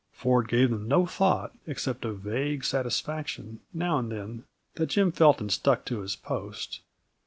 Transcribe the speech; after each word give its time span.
Ford 0.11 0.47
gave 0.47 0.71
them 0.71 0.87
no 0.87 1.05
thought, 1.05 1.53
except 1.67 2.05
a 2.05 2.11
vague 2.11 2.63
satisfaction, 2.63 3.59
now 3.71 3.99
and 3.99 4.11
then, 4.11 4.45
that 4.73 4.87
Jim 4.87 5.11
Felton 5.11 5.49
stuck 5.49 5.85
to 5.85 5.99
his 5.99 6.15
post. 6.15 6.81